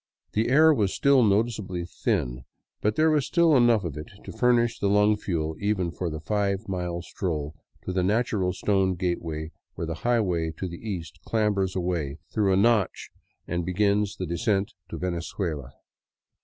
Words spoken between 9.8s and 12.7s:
the highway to the east clambers away through a